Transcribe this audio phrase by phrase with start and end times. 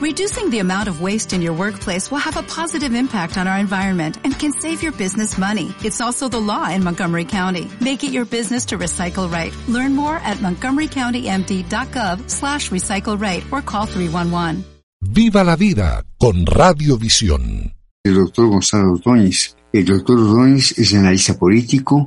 [0.00, 3.58] Reducing the amount of waste in your workplace will have a positive impact on our
[3.58, 5.74] environment and can save your business money.
[5.84, 7.68] It's also the law in Montgomery County.
[7.82, 9.52] Make it your business to recycle right.
[9.68, 14.64] Learn more at montgomerycountymd.gov slash recycle right or call 311.
[15.02, 17.74] Viva la vida con Radiovisión.
[18.02, 19.54] El doctor Gonzalo Ordóñez.
[19.72, 22.04] El doctor Ordóñez es analista político,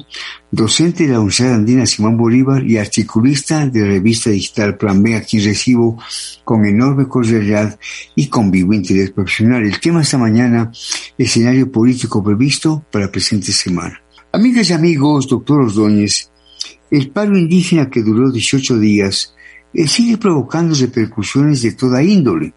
[0.51, 5.15] docente de la Universidad Andina Simón Bolívar y articulista de la revista digital Plan B,
[5.15, 5.97] a quien recibo
[6.43, 7.79] con enorme cordialidad
[8.15, 9.63] y con vivo interés profesional.
[9.63, 10.73] El tema esta mañana,
[11.17, 14.01] escenario político previsto para la presente semana.
[14.33, 16.31] Amigas y amigos, doctor Ordóñez,
[16.91, 19.35] el paro indígena que duró 18 días
[19.73, 22.53] eh, sigue provocando repercusiones de toda índole.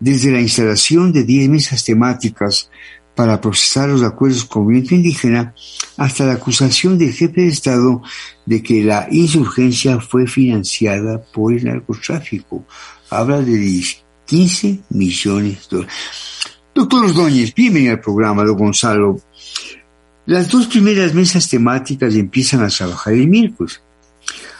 [0.00, 2.70] Desde la instalación de 10 mesas temáticas
[3.16, 5.54] para procesar los acuerdos con movimiento indígena
[5.96, 8.02] hasta la acusación del jefe de Estado
[8.44, 12.64] de que la insurgencia fue financiada por el narcotráfico.
[13.10, 13.82] Habla de
[14.26, 15.96] 15 millones de dólares.
[16.74, 19.18] Doctor Ordóñez, bienvenido al programa, don Gonzalo.
[20.26, 23.80] Las dos primeras mesas temáticas empiezan a trabajar el miércoles.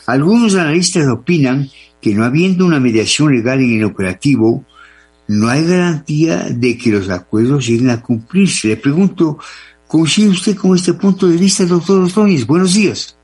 [0.07, 1.69] Algunos analistas opinan
[2.01, 4.65] que no habiendo una mediación legal en el operativo,
[5.29, 8.69] no hay garantía de que los acuerdos lleguen a cumplirse.
[8.69, 9.39] Le pregunto,
[9.87, 12.47] ¿coincide usted con este punto de vista, doctor Ordóñez?
[12.47, 13.16] Buenos días.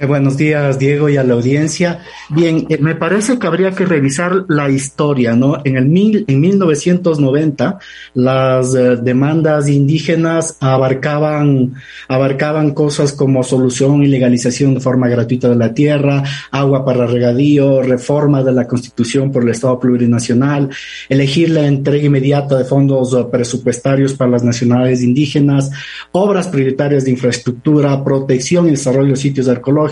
[0.00, 2.00] Eh, buenos días, Diego, y a la audiencia.
[2.28, 5.58] Bien, eh, me parece que habría que revisar la historia, ¿no?
[5.64, 7.78] En el mil, en 1990,
[8.14, 11.74] las eh, demandas indígenas abarcaban,
[12.08, 17.80] abarcaban cosas como solución y legalización de forma gratuita de la tierra, agua para regadío,
[17.80, 20.70] reforma de la constitución por el Estado plurinacional,
[21.08, 25.70] elegir la entrega inmediata de fondos presupuestarios para las nacionalidades indígenas,
[26.10, 29.83] obras prioritarias de infraestructura, protección y desarrollo de sitios arqueológicos,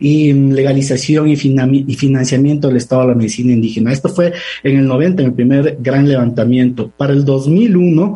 [0.00, 3.92] y legalización y, financiamiento del Estado de la medicina indígena.
[3.92, 6.90] Esto fue en el 90, en el primer gran levantamiento.
[6.96, 8.14] Para el 2001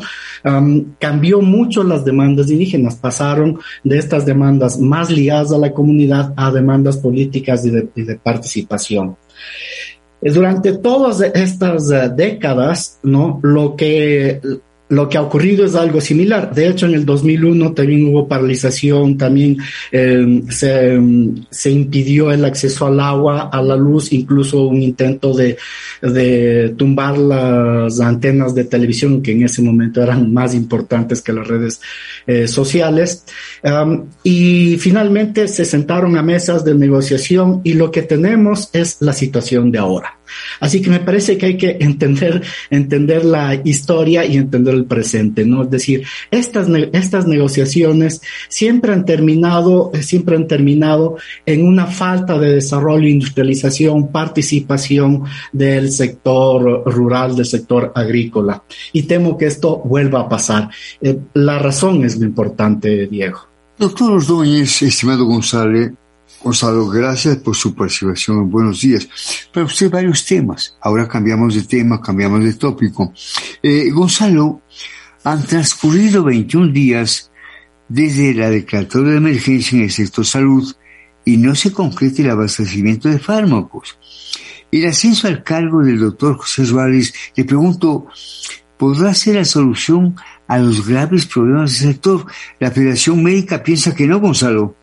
[0.98, 6.50] cambió mucho las demandas indígenas, pasaron de estas demandas más ligadas a la comunidad a
[6.50, 9.16] demandas políticas y de, de participación.
[10.22, 13.40] Durante todas estas eh, décadas, ¿no?
[13.42, 14.40] Lo que
[14.90, 16.52] lo que ha ocurrido es algo similar.
[16.52, 19.56] De hecho, en el 2001 también hubo paralización, también
[19.92, 25.56] eh, se, impidió el acceso al agua, a la luz, incluso un intento de,
[26.76, 31.80] tumbar las antenas de televisión que en ese momento eran más importantes que las redes
[32.26, 33.24] eh, sociales.
[34.24, 39.70] Y finalmente se sentaron a mesas de negociación y lo que tenemos es la situación
[39.70, 40.19] de ahora.
[40.60, 45.44] Así que me parece que hay que entender, entender la historia y entender el presente,
[45.44, 45.62] ¿no?
[45.62, 52.54] Es decir, estas, estas negociaciones siempre han terminado, siempre han terminado en una falta de
[52.54, 58.62] desarrollo, industrialización, participación del sector rural, del sector agrícola.
[58.92, 60.70] Y temo que esto vuelva a pasar.
[61.00, 63.40] Eh, la razón es lo importante, Diego.
[63.78, 65.92] Doctor Ordóñez, estimado González,
[66.42, 68.50] Gonzalo, gracias por su participación.
[68.50, 69.08] Buenos días.
[69.52, 70.76] Para usted varios temas.
[70.80, 73.12] Ahora cambiamos de tema, cambiamos de tópico.
[73.62, 74.62] Eh, Gonzalo,
[75.24, 77.30] han transcurrido 21 días
[77.88, 80.74] desde la declaratoria de emergencia en el sector salud
[81.24, 83.98] y no se concreta el abastecimiento de fármacos.
[84.72, 88.06] El ascenso al cargo del doctor José Suárez, le pregunto,
[88.78, 92.24] ¿podrá ser la solución a los graves problemas del sector?
[92.58, 94.76] La Federación Médica piensa que no, Gonzalo.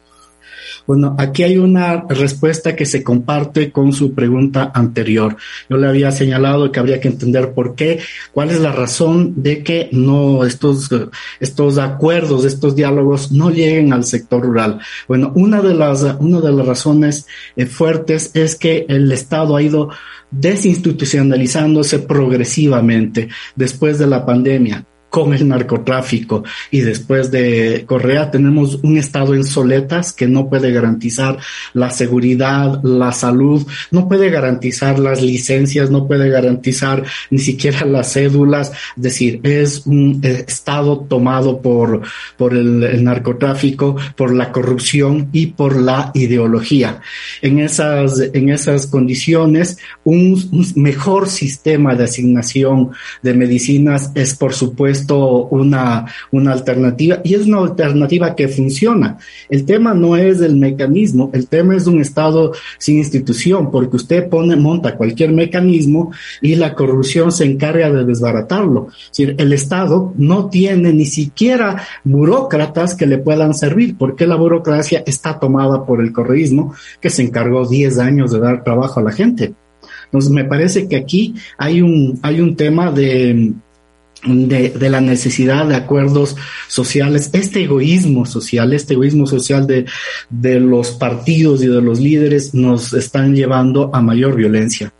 [0.87, 5.35] Bueno, aquí hay una respuesta que se comparte con su pregunta anterior.
[5.69, 7.99] Yo le había señalado que habría que entender por qué,
[8.31, 10.89] cuál es la razón de que no estos,
[11.41, 14.79] estos acuerdos, estos diálogos no lleguen al sector rural.
[15.09, 17.27] Bueno, una de las, una de las razones
[17.57, 19.89] eh, fuertes es que el Estado ha ido
[20.31, 28.97] desinstitucionalizándose progresivamente después de la pandemia con el narcotráfico y después de Correa tenemos un
[28.97, 31.37] estado en soletas que no puede garantizar
[31.73, 38.13] la seguridad, la salud, no puede garantizar las licencias, no puede garantizar ni siquiera las
[38.13, 42.01] cédulas, es decir, es un estado tomado por,
[42.35, 47.01] por el, narcotráfico, por la corrupción y por la ideología.
[47.41, 50.37] En esas, en esas condiciones, un
[50.75, 57.59] mejor sistema de asignación de medicinas es por supuesto una, una alternativa y es una
[57.59, 59.17] alternativa que funciona.
[59.49, 64.29] El tema no es el mecanismo, el tema es un Estado sin institución, porque usted
[64.29, 66.11] pone, monta cualquier mecanismo
[66.41, 68.87] y la corrupción se encarga de desbaratarlo.
[68.89, 74.35] Es decir, el Estado no tiene ni siquiera burócratas que le puedan servir, porque la
[74.35, 79.03] burocracia está tomada por el correísmo que se encargó 10 años de dar trabajo a
[79.03, 79.53] la gente.
[80.05, 83.53] Entonces, me parece que aquí hay un, hay un tema de,
[84.23, 86.35] de, de, la necesidad de acuerdos
[86.67, 89.85] sociales, este egoísmo social, este egoísmo social de,
[90.29, 94.93] de los partidos y de los líderes nos están llevando a mayor violencia.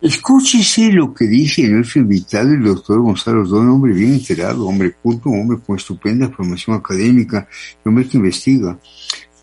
[0.00, 5.28] Escúchese lo que dice nuestro invitado, el doctor Gonzalo Don, hombre bien enterado, hombre culto,
[5.28, 7.48] hombre con estupenda formación académica,
[7.84, 8.78] hombre que investiga.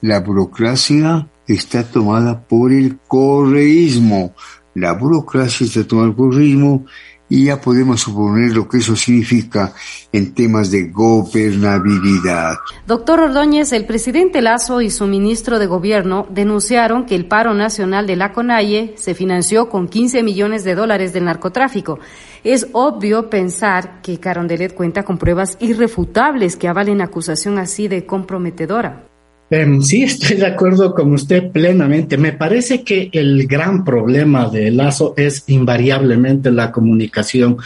[0.01, 4.33] La burocracia está tomada por el correísmo.
[4.75, 6.85] La burocracia está tomada por el correísmo
[7.27, 9.73] y ya podemos suponer lo que eso significa
[10.11, 12.57] en temas de gobernabilidad.
[12.85, 18.05] Doctor Ordóñez, el presidente Lazo y su ministro de Gobierno denunciaron que el paro nacional
[18.05, 21.99] de la CONAIE se financió con 15 millones de dólares del narcotráfico.
[22.43, 29.14] Es obvio pensar que Carondelet cuenta con pruebas irrefutables que avalen acusación así de comprometedora.
[29.51, 32.17] Um, sí, estoy de acuerdo con usted plenamente.
[32.17, 37.57] Me parece que el gran problema de Lazo es invariablemente la comunicación.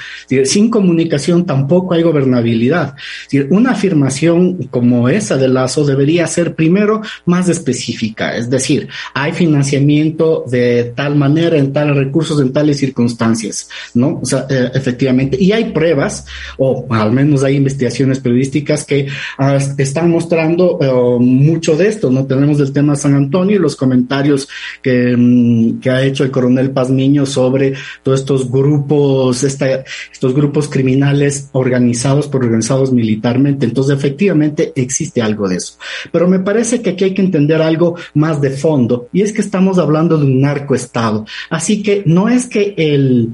[0.43, 2.95] Sin comunicación tampoco hay gobernabilidad.
[3.49, 10.43] Una afirmación como esa de Lazo debería ser primero más específica, es decir, hay financiamiento
[10.47, 14.19] de tal manera, en tales recursos, en tales circunstancias, ¿no?
[14.21, 15.37] O sea, eh, efectivamente.
[15.39, 16.25] Y hay pruebas,
[16.57, 19.07] o al menos hay investigaciones periodísticas que
[19.39, 22.25] uh, están mostrando uh, mucho de esto, ¿no?
[22.25, 24.47] Tenemos el tema San Antonio y los comentarios
[24.83, 27.73] que, mm, que ha hecho el coronel Pazmiño sobre
[28.03, 33.65] todos estos grupos, esta, estos grupos criminales organizados por organizados militarmente.
[33.65, 35.73] Entonces, efectivamente, existe algo de eso.
[36.11, 39.41] Pero me parece que aquí hay que entender algo más de fondo, y es que
[39.41, 41.25] estamos hablando de un narcoestado.
[41.49, 43.31] Así que no es que el,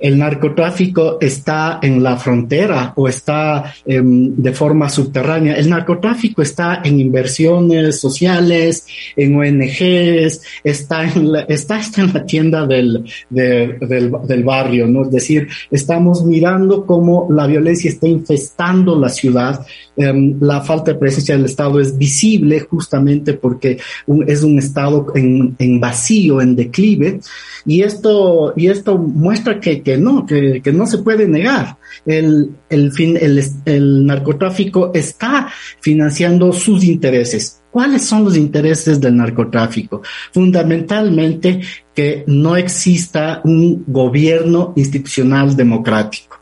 [0.00, 5.54] el narcotráfico está en la frontera o está eh, de forma subterránea.
[5.54, 12.66] El narcotráfico está en inversiones sociales, en ONGs, está en la, está, en la tienda
[12.66, 13.78] del, de,
[14.26, 15.02] del, barrio, ¿no?
[15.02, 19.66] Es decir, estamos mirando cómo la violencia está infestando la ciudad.
[19.96, 23.78] Eh, la falta de presencia del Estado es visible justamente porque
[24.26, 27.20] es un Estado en, en vacío, en declive.
[27.64, 31.76] Y esto, y esto muestra que que no, que, que no se puede negar.
[32.04, 35.48] El, el, fin, el, el narcotráfico está
[35.80, 37.62] financiando sus intereses.
[37.70, 40.02] ¿Cuáles son los intereses del narcotráfico?
[40.32, 41.60] Fundamentalmente
[41.94, 46.35] que no exista un gobierno institucional democrático.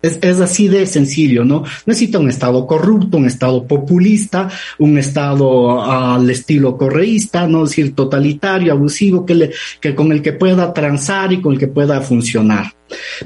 [0.00, 1.64] Es, es, así de sencillo, ¿no?
[1.84, 4.48] Necesita un Estado corrupto, un Estado populista,
[4.78, 7.64] un Estado al estilo correísta, ¿no?
[7.64, 9.50] Es decir, totalitario, abusivo, que, le,
[9.80, 12.72] que con el que pueda transar y con el que pueda funcionar.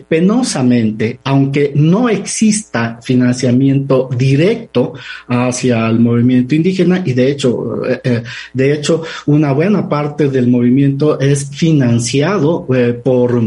[0.08, 4.94] Penosamente, aunque no exista financiamiento directo
[5.28, 8.22] hacia el movimiento indígena, y de hecho, eh,
[8.54, 13.40] de hecho, una buena parte del movimiento es financiado eh, por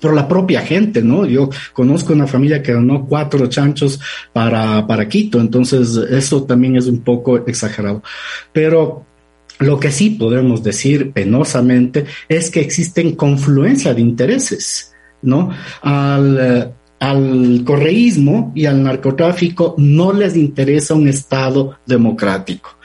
[0.00, 1.26] por la propia gente, ¿no?
[1.26, 4.00] Yo conozco una familia que donó cuatro chanchos
[4.32, 8.02] para, para Quito, entonces eso también es un poco exagerado.
[8.52, 9.06] Pero
[9.58, 15.50] lo que sí podemos decir penosamente es que existen confluencia de intereses, ¿no?
[15.82, 22.76] Al, al correísmo y al narcotráfico no les interesa un Estado democrático.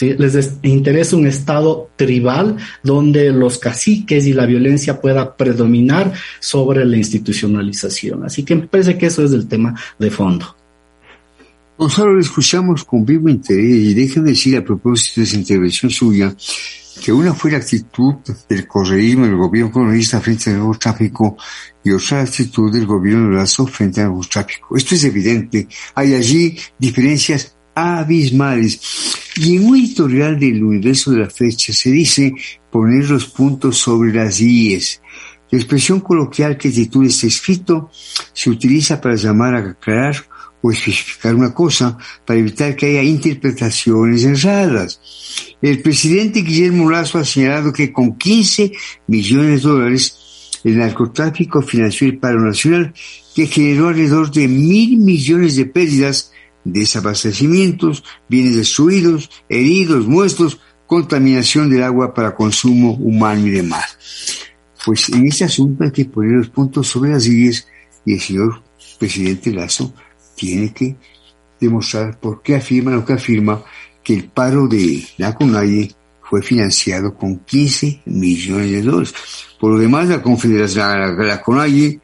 [0.00, 6.96] Les interesa un estado tribal donde los caciques y la violencia pueda predominar sobre la
[6.96, 8.24] institucionalización.
[8.24, 10.54] Así que me parece que eso es el tema de fondo.
[11.76, 16.34] Gonzalo, lo escuchamos con vivo interés y déjenme decir a propósito de esa intervención suya
[17.02, 18.16] que una fue la actitud
[18.48, 21.38] del correísmo del gobierno colonialista frente al narcotráfico
[21.82, 24.76] y otra la actitud del gobierno de Lazo frente al narcotráfico.
[24.76, 25.66] Esto es evidente.
[25.94, 28.80] Hay allí diferencias abismales.
[29.36, 32.32] Y en un editorial del universo de la fecha se dice
[32.70, 35.00] poner los puntos sobre las IES.
[35.50, 37.90] La expresión coloquial que titula este escrito
[38.32, 40.16] se utiliza para llamar a aclarar
[40.62, 45.00] o especificar una cosa para evitar que haya interpretaciones erradas.
[45.60, 48.72] El presidente Guillermo Lazo ha señalado que con 15
[49.06, 50.16] millones de dólares
[50.62, 52.92] el narcotráfico financió el paro nacional
[53.34, 56.32] que generó alrededor de mil millones de pérdidas
[56.64, 63.96] desabastecimientos, bienes destruidos, heridos, muertos, contaminación del agua para consumo humano y demás.
[64.84, 67.66] Pues en este asunto hay que poner los puntos sobre las sillas
[68.04, 68.62] y el señor
[68.98, 69.92] presidente Lazo
[70.34, 70.96] tiene que
[71.60, 73.62] demostrar por qué afirma lo que afirma
[74.02, 79.14] que el paro de la CONAIE fue financiado con 15 millones de dólares.
[79.58, 82.00] Por lo demás, la Confederación, la, la CONAIE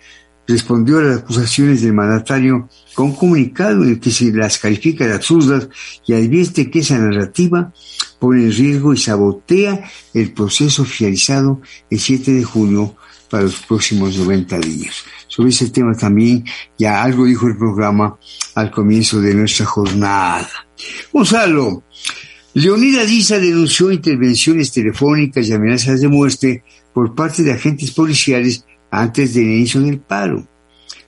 [0.46, 5.06] respondió a las acusaciones del mandatario con un comunicado en el que se las califica
[5.06, 5.68] de absurdas
[6.06, 7.72] y advierte que esa narrativa
[8.18, 9.84] pone en riesgo y sabotea
[10.14, 11.60] el proceso finalizado
[11.90, 12.96] el 7 de junio
[13.30, 15.04] para los próximos 90 días.
[15.28, 16.44] Sobre ese tema también
[16.78, 18.16] ya algo dijo el programa
[18.54, 20.48] al comienzo de nuestra jornada.
[21.12, 21.82] Gonzalo,
[22.54, 28.64] Leonidas Diza denunció intervenciones telefónicas y amenazas de muerte por parte de agentes policiales
[28.96, 30.46] antes del inicio del paro.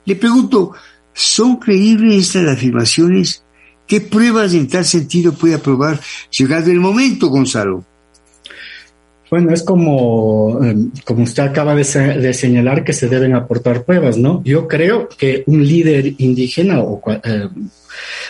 [0.05, 0.73] Le pregunto,
[1.13, 3.43] ¿son creíbles estas afirmaciones?
[3.87, 7.83] ¿Qué pruebas en tal sentido puede aprobar llegado el momento, Gonzalo?
[9.31, 11.83] Bueno, es como, em, como usted acaba de,
[12.33, 14.41] señalar que se deben aportar pruebas, ¿no?
[14.43, 17.47] Yo creo que un líder indígena o eh,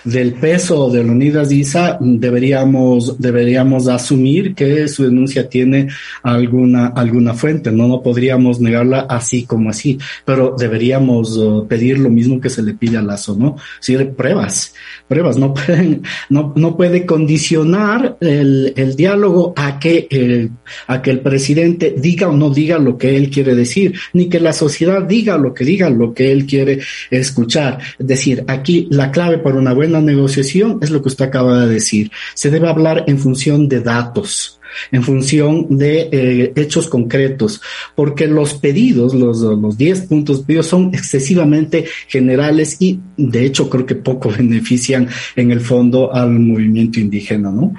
[0.03, 5.88] del peso de Leonidas Isa, deberíamos, deberíamos asumir que su denuncia tiene
[6.23, 7.88] alguna, alguna fuente, ¿no?
[7.88, 12.73] No podríamos negarla así como así, pero deberíamos uh, pedir lo mismo que se le
[12.73, 13.55] pide a Lazo, ¿no?
[13.79, 14.73] Sí, pruebas,
[15.07, 20.51] pruebas, no pueden, no, no puede condicionar el, el diálogo a que, el,
[20.88, 24.39] a que el presidente diga o no diga lo que él quiere decir, ni que
[24.39, 27.79] la sociedad diga lo que diga, lo que él quiere escuchar.
[27.97, 31.74] Es decir, aquí la clave para una buena negociación es lo que usted acaba de
[31.74, 32.12] decir.
[32.34, 34.60] Se debe hablar en función de datos,
[34.92, 37.62] en función de eh, hechos concretos,
[37.96, 43.86] porque los pedidos, los, los 10 puntos pedidos son excesivamente generales y de hecho creo
[43.86, 47.74] que poco benefician en el fondo al movimiento indígena, ¿no?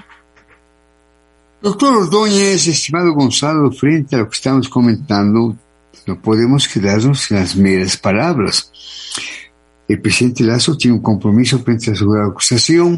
[1.62, 5.54] Doctor Ordóñez, estimado Gonzalo, frente a lo que estamos comentando,
[6.06, 8.72] no podemos quedarnos en las meras palabras.
[9.90, 12.96] El presidente Lazo tiene un compromiso frente a su acusación.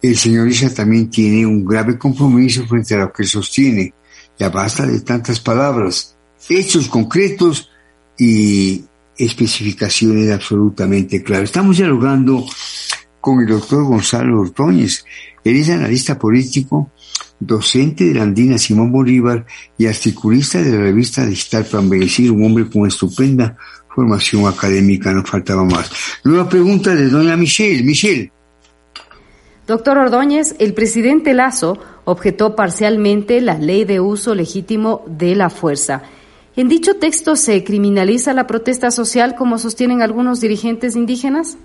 [0.00, 3.92] El señor Isa también tiene un grave compromiso frente a lo que sostiene.
[4.38, 6.16] Ya basta de tantas palabras,
[6.48, 7.70] hechos concretos
[8.16, 8.84] y
[9.18, 11.46] especificaciones absolutamente claras.
[11.46, 12.46] Estamos dialogando
[13.20, 15.04] con el doctor Gonzalo Ortóñez.
[15.42, 16.92] Él es analista político,
[17.40, 19.44] docente de la Andina Simón Bolívar
[19.76, 23.56] y articulista de la revista digital Plan Bendecir, un hombre con estupenda
[23.94, 25.90] formación académica, nos faltaba más.
[26.24, 27.82] Nueva pregunta de doña Michelle.
[27.82, 28.32] Michelle.
[29.66, 36.02] Doctor Ordóñez, el presidente Lazo objetó parcialmente la ley de uso legítimo de la fuerza.
[36.56, 41.56] ¿En dicho texto se criminaliza la protesta social como sostienen algunos dirigentes indígenas?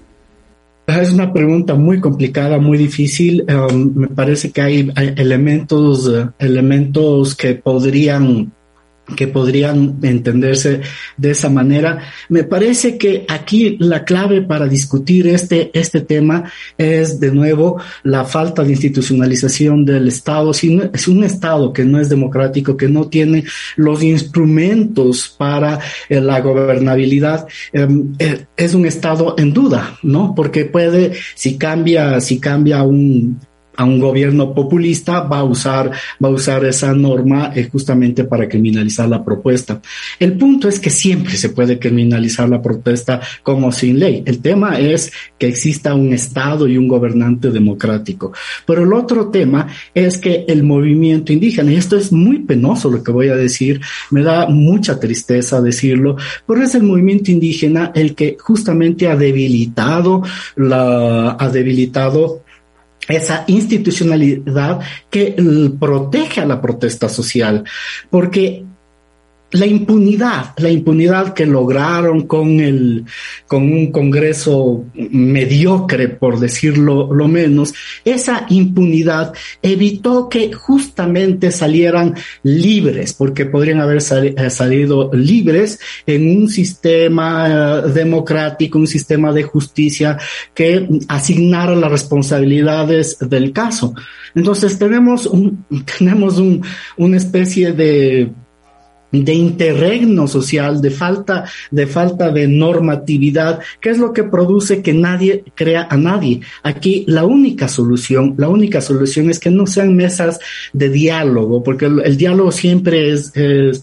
[0.87, 3.43] Es una pregunta muy complicada, muy difícil.
[3.49, 8.53] Um, me parece que hay, elementos, eh, elementos que podrían
[9.15, 10.81] que podrían entenderse
[11.15, 11.99] de esa manera.
[12.29, 18.25] Me parece que aquí la clave para discutir este, este tema es de nuevo la
[18.25, 20.53] falta de institucionalización del Estado.
[20.53, 23.45] Si es un Estado que no es democrático, que no tiene
[23.75, 30.33] los instrumentos para eh, la gobernabilidad, em, eh, es un Estado en duda, ¿no?
[30.35, 33.39] Porque puede, si cambia, si cambia un,
[33.77, 35.91] a un gobierno populista va a usar,
[36.23, 39.79] va a usar esa norma eh, justamente para criminalizar la propuesta.
[40.19, 44.23] El punto es que siempre se puede criminalizar la protesta como sin ley.
[44.25, 48.33] El tema es que exista un Estado y un gobernante democrático.
[48.65, 53.03] Pero el otro tema es que el movimiento indígena, y esto es muy penoso lo
[53.03, 53.79] que voy a decir,
[54.09, 56.17] me da mucha tristeza decirlo,
[56.47, 60.23] pero es el movimiento indígena el que justamente ha debilitado
[60.55, 62.41] la, ha debilitado
[63.07, 65.35] esa institucionalidad que
[65.79, 67.63] protege a la protesta social,
[68.09, 68.65] porque
[69.51, 73.05] la impunidad, la impunidad que lograron con el,
[73.47, 77.73] con un Congreso mediocre, por decirlo lo menos,
[78.03, 86.49] esa impunidad evitó que justamente salieran libres, porque podrían haber eh, salido libres en un
[86.49, 90.17] sistema eh, democrático, un sistema de justicia
[90.53, 93.93] que asignara las responsabilidades del caso.
[94.35, 95.65] Entonces tenemos un,
[95.97, 96.63] tenemos un,
[96.97, 98.29] una especie de
[99.23, 104.93] de interregno social, de falta, de falta de normatividad, que es lo que produce que
[104.93, 106.41] nadie crea a nadie.
[106.63, 110.39] Aquí la única solución, la única solución es que no sean mesas
[110.73, 113.31] de diálogo, porque el, diálogo siempre es,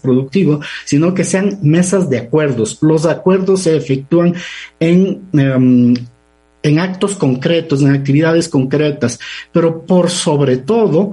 [0.01, 2.77] productivo, sino que sean mesas de acuerdos.
[2.81, 4.35] Los acuerdos se efectúan
[4.79, 5.93] en, em,
[6.65, 9.19] en actos concretos, en actividades concretas,
[9.51, 11.11] pero por sobre todo,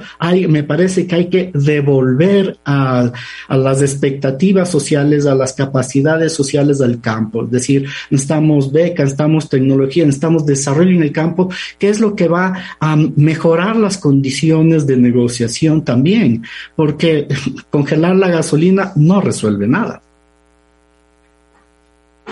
[0.48, 3.12] me parece que hay que devolver a,
[3.48, 7.44] a, las expectativas sociales, a las capacidades sociales del campo.
[7.44, 12.28] Es decir, necesitamos becas, necesitamos tecnología, necesitamos desarrollo en el campo, que es lo que
[12.28, 16.44] va a mejorar las condiciones de negociación también,
[16.74, 17.28] porque
[17.70, 20.00] congelar la gasolina no resuelve nada.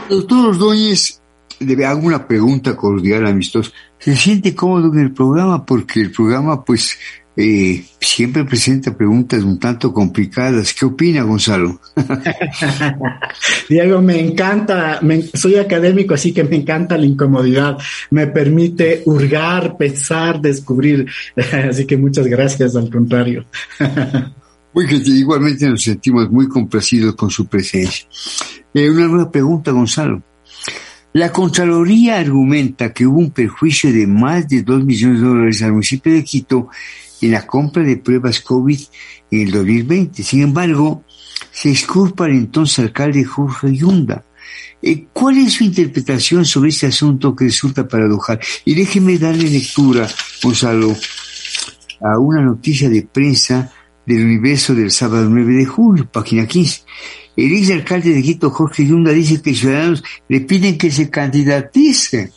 [0.08, 1.19] Doctor Ordóñez,
[1.60, 3.70] le hago una pregunta cordial, amistosa.
[3.98, 5.64] ¿Se siente cómodo en el programa?
[5.64, 6.98] Porque el programa, pues,
[7.36, 10.74] eh, siempre presenta preguntas un tanto complicadas.
[10.74, 11.80] ¿Qué opina Gonzalo?
[13.68, 15.00] Diego, me encanta,
[15.34, 17.78] soy académico, así que me encanta la incomodidad.
[18.10, 21.06] Me permite hurgar, pensar, descubrir.
[21.68, 23.44] Así que muchas gracias, al contrario.
[24.72, 28.06] Muy igualmente nos sentimos muy complacidos con su presencia.
[28.72, 30.22] Eh, una nueva pregunta, Gonzalo.
[31.12, 35.72] La Contraloría argumenta que hubo un perjuicio de más de 2 millones de dólares al
[35.72, 36.68] municipio de Quito
[37.20, 38.80] en la compra de pruebas COVID
[39.32, 40.22] en el 2020.
[40.22, 41.02] Sin embargo,
[41.50, 44.24] se disculpa al entonces alcalde Jorge Yunda.
[44.82, 48.38] Eh, ¿Cuál es su interpretación sobre este asunto que resulta paradojal?
[48.64, 50.08] Y déjeme darle lectura,
[50.42, 50.94] Gonzalo,
[52.00, 53.72] a una noticia de prensa
[54.06, 56.82] del universo del sábado 9 de julio, página 15.
[57.40, 62.32] El ex alcalde de Quito, Jorge Yunda, dice que ciudadanos le piden que se candidatice.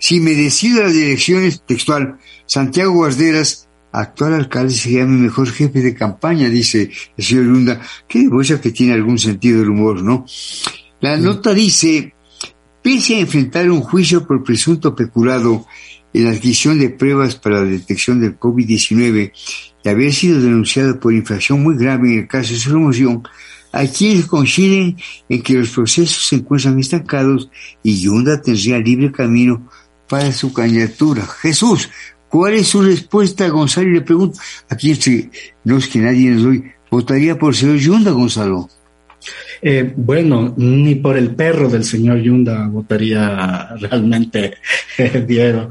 [0.00, 5.94] Si me decido las elecciones, textual, Santiago Guarderas, actual alcalde, sería mi mejor jefe de
[5.94, 10.26] campaña, dice el señor Yunda, que demuestra que tiene algún sentido del humor, ¿no?
[11.00, 12.12] La nota dice,
[12.82, 15.64] pese a enfrentar un juicio por presunto peculado
[16.12, 19.32] en la adquisición de pruebas para la detección del COVID-19
[19.84, 23.22] y haber sido denunciado por infracción muy grave en el caso de su remoción,
[23.86, 24.96] quienes coinciden
[25.28, 27.48] en que los procesos se encuentran estancados
[27.82, 29.68] y Yunda tendría libre camino
[30.08, 31.26] para su candidatura.
[31.42, 31.90] Jesús,
[32.28, 33.88] ¿cuál es su respuesta, Gonzalo?
[33.88, 34.38] Le pregunto,
[34.68, 34.96] aquí
[35.64, 38.68] no es que nadie nos doy, ¿votaría por señor Yunda, Gonzalo?
[39.62, 44.54] Eh, bueno, ni por el perro del señor Yunda votaría realmente
[44.98, 45.70] eh, Diego.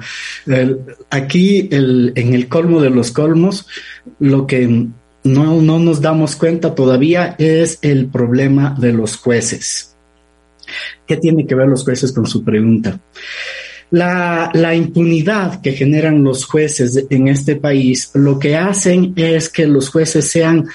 [1.11, 3.67] aquí, en el colmo de los colmos,
[4.19, 4.87] lo que
[5.23, 9.95] no, no nos damos cuenta todavía es el problema de los jueces.
[11.05, 12.99] ¿Qué tiene que ver los jueces con su pregunta?
[13.93, 19.89] La, impunidad que generan los jueces en este país lo que hacen es que los
[19.89, 20.65] jueces sean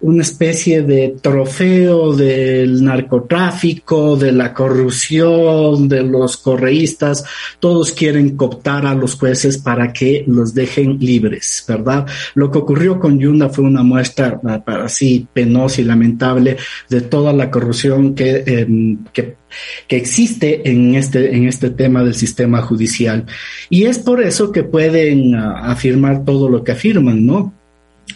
[0.00, 7.24] una especie de trofeo del narcotráfico, de la corrupción, de los correístas.
[7.58, 12.06] Todos quieren cooptar a los jueces para que los dejen libres, ¿verdad?
[12.34, 16.56] Lo que ocurrió con Yunda fue una muestra así penosa y lamentable
[16.88, 19.47] de toda la corrupción que, em, que
[19.86, 23.26] que existe en este, en este tema del sistema judicial.
[23.70, 27.54] Y es por eso que pueden ah, afirmar todo lo que afirman, ¿no?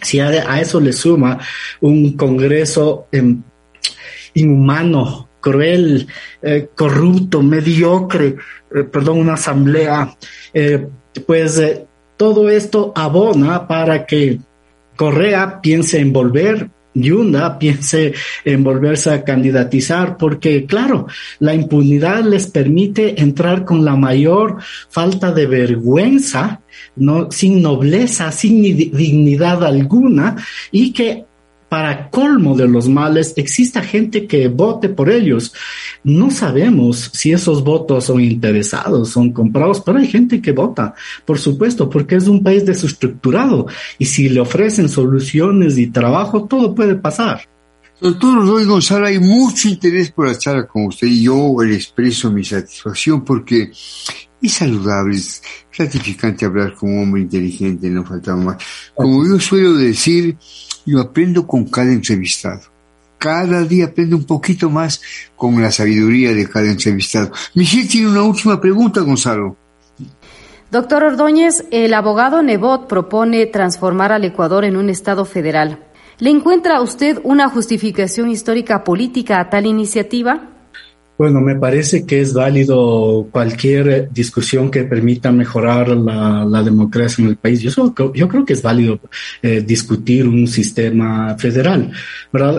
[0.00, 1.38] Si a, eso le suma
[1.80, 3.42] un Congreso em,
[4.34, 6.06] inhumano, cruel,
[6.40, 8.36] eh, corrupto, mediocre,
[8.74, 10.16] eh, perdón, una asamblea,
[10.54, 10.86] eh,
[11.26, 11.60] pues
[12.16, 14.38] todo esto abona para que
[14.96, 21.06] Correa piense en volver Yunda piense en volverse a candidatizar, porque claro,
[21.38, 26.60] la impunidad les permite entrar con la mayor falta de vergüenza,
[26.96, 30.36] no, sin nobleza, sin dignidad alguna,
[30.70, 31.26] y que
[31.72, 35.54] para colmo de los males, exista gente que vote por ellos.
[36.04, 41.38] No sabemos si esos votos son interesados, son comprados, pero hay gente que vota, por
[41.38, 46.94] supuesto, porque es un país desestructurado y si le ofrecen soluciones y trabajo, todo puede
[46.94, 47.48] pasar.
[47.98, 52.30] Doctor Roy Gonzalo, hay mucho interés por la charla con usted y yo le expreso
[52.30, 53.70] mi satisfacción porque
[54.42, 55.42] es saludable, es
[55.74, 58.56] gratificante hablar con un hombre inteligente, no faltaba más.
[58.94, 60.36] Como yo suelo decir,
[60.86, 62.60] yo aprendo con cada entrevistado.
[63.18, 65.00] Cada día aprendo un poquito más
[65.36, 67.30] con la sabiduría de cada entrevistado.
[67.54, 69.56] Michelle tiene una última pregunta, Gonzalo.
[70.70, 75.84] Doctor Ordóñez, el abogado Nebot propone transformar al Ecuador en un Estado federal.
[76.18, 80.51] ¿Le encuentra usted una justificación histórica política a tal iniciativa?
[81.18, 87.36] Bueno, me parece que es válido cualquier discusión que permita mejorar la, democracia en el
[87.36, 87.60] país.
[87.60, 88.98] Yo, yo creo que es válido
[89.42, 91.92] eh, discutir un sistema federal.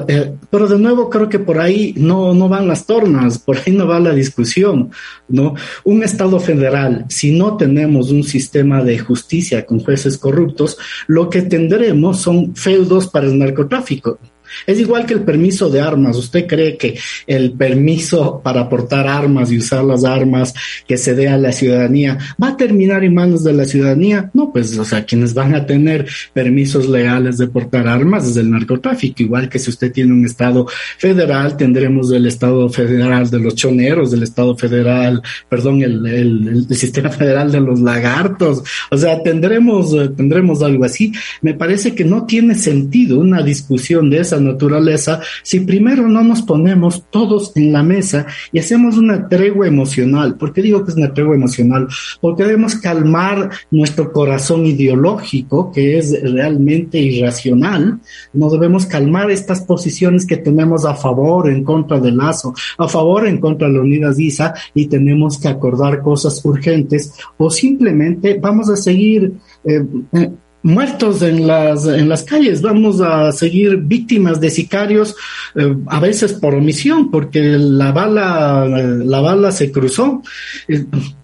[0.07, 3.73] Eh, pero de nuevo creo que por ahí no, no van las tornas, por ahí
[3.73, 4.91] no va la discusión,
[5.27, 5.55] ¿no?
[5.83, 11.41] Un Estado federal, si no tenemos un sistema de justicia con jueces corruptos, lo que
[11.41, 14.19] tendremos son feudos para el narcotráfico.
[14.65, 16.17] Es igual que el permiso de armas.
[16.17, 20.53] ¿Usted cree que el permiso para portar armas y usar las armas
[20.87, 24.29] que se dé a la ciudadanía va a terminar en manos de la ciudadanía?
[24.33, 28.51] No, pues, o sea, quienes van a tener permisos legales de portar armas es el
[28.51, 29.23] narcotráfico.
[29.23, 34.11] Igual que si usted tiene un Estado federal, tendremos el Estado federal de los choneros,
[34.11, 38.63] del Estado federal, perdón, el, el, sistema federal de los lagartos.
[38.91, 41.13] O sea, tendremos, tendremos algo así.
[41.41, 46.41] Me parece que no tiene sentido una discusión de esa naturaleza si primero no nos
[46.41, 50.35] ponemos todos en la mesa y hacemos una tregua emocional.
[50.35, 51.87] ¿Por qué digo que es una tregua emocional?
[52.21, 57.99] Porque debemos calmar nuestro corazón ideológico, que es realmente irracional.
[58.33, 63.27] No debemos calmar estas posiciones que tenemos a favor, en contra del Lazo, a favor,
[63.27, 68.69] en contra de la Unidas ISA, y tenemos que acordar cosas urgentes o simplemente vamos
[68.69, 70.31] a seguir eh, eh,
[70.63, 75.15] muertos en las, en las calles, vamos a seguir víctimas de sicarios,
[75.55, 80.23] eh, a veces por omisión, porque la bala, la bala se cruzó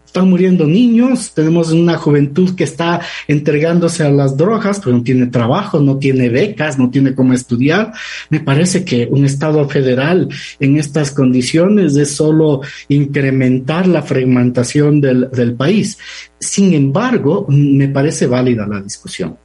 [0.10, 5.28] están muriendo niños, tenemos una juventud que está entregándose a las drogas, pero no tiene
[5.28, 7.94] trabajo, no tiene becas, no tiene cómo estudiar.
[8.32, 10.28] Me parece que un Estado federal
[10.60, 16.00] en estas condiciones es solo incrementar la fragmentación del, del país.
[16.40, 19.38] Sin embargo, me parece válida la discusión.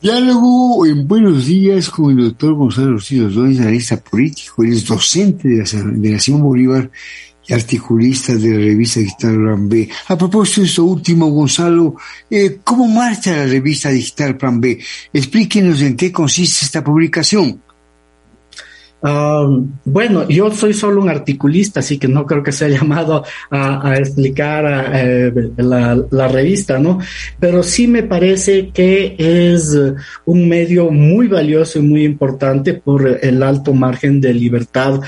[0.00, 6.18] Diálogo en Buenos Días con el doctor Gonzalo Ordóñez, analista político, es docente de la,
[6.18, 6.90] de Bolívar
[7.50, 9.88] articulista de la revista digital Plan B.
[10.08, 11.96] A propósito de esto último, Gonzalo,
[12.30, 14.78] eh, ¿cómo marcha la revista digital Plan B?
[15.12, 17.62] Explíquenos en qué consiste esta publicación.
[19.02, 23.96] Um, bueno, yo soy solo un articulista, así que no creo que sea llamado a,
[23.98, 26.98] explicar eh, la, revista, ¿no?
[27.38, 29.76] Pero sí me parece que es
[30.24, 35.00] un medio muy valioso y muy importante por el alto margen de libertad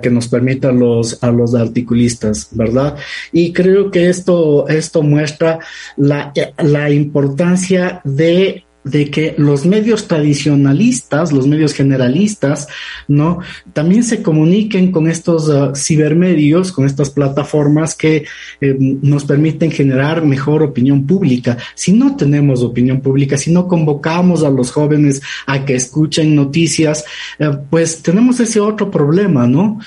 [0.00, 2.96] que nos permite a los, a los articulistas, ¿verdad?
[3.32, 5.58] Y creo que esto, esto muestra
[5.96, 12.68] la, la importancia de de que los medios tradicionalistas, los medios generalistas,
[13.08, 13.38] ¿no?
[13.72, 18.24] También se comuniquen con estos uh, cibermedios, con estas plataformas que
[18.60, 21.56] eh, nos permiten generar mejor opinión pública.
[21.74, 27.04] Si no tenemos opinión pública, si no convocamos a los jóvenes a que escuchen noticias,
[27.38, 29.78] eh, pues tenemos ese otro problema, ¿no?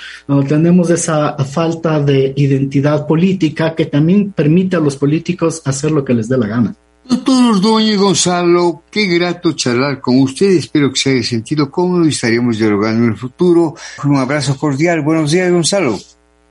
[0.48, 6.14] tenemos esa falta de identidad política que también permite a los políticos hacer lo que
[6.14, 6.76] les dé la gana.
[7.10, 10.52] Doctor Ordóñez Gonzalo, qué grato charlar con usted.
[10.52, 13.76] Espero que se haya sentido cómodo y estaremos dialogando en el futuro.
[14.04, 15.02] Un abrazo cordial.
[15.02, 15.98] Buenos días, Gonzalo.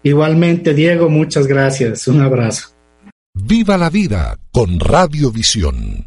[0.03, 2.09] Igualmente, Diego, muchas gracias.
[2.09, 2.69] Un abrazo.
[3.35, 6.07] Viva la vida con Radiovisión.